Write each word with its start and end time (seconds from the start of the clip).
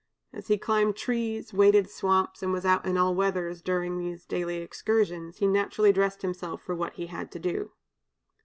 As 0.33 0.47
he 0.47 0.57
climbed 0.57 0.95
trees, 0.95 1.53
waded 1.53 1.87
swamps, 1.87 2.41
and 2.41 2.51
was 2.51 2.65
out 2.65 2.87
in 2.87 2.97
all 2.97 3.13
weathers 3.13 3.61
during 3.61 4.01
his 4.01 4.25
daily 4.25 4.57
excursions, 4.57 5.37
he 5.37 5.45
naturally 5.45 5.93
dressed 5.93 6.23
himself 6.23 6.63
for 6.63 6.73
what 6.73 6.93
he 6.93 7.05
had 7.05 7.31
to 7.33 7.37
do. 7.37 7.71